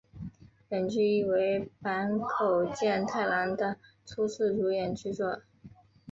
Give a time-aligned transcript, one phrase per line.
[0.67, 5.43] 本剧亦为坂口健太郎的初次主演剧作。